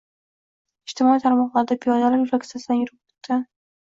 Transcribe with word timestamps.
Ijtimoiy 0.91 1.19
tarmoqlarda 1.25 1.77
piyodalar 1.83 2.17
yoʻlakchasidan 2.21 2.81
yugurib 2.81 2.99
oʻtgan. 2.99 3.45